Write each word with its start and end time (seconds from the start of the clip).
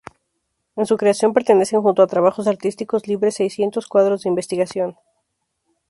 En 0.77 0.87
su 0.87 0.97
creación 0.97 1.31
pertenecen 1.31 1.83
junto 1.83 2.01
a 2.01 2.07
trabajos 2.07 2.47
artísticos 2.47 3.05
libres 3.07 3.35
seiscientos 3.35 3.87
cuadros 3.87 4.23
de 4.23 4.29
investigación. 4.29 4.97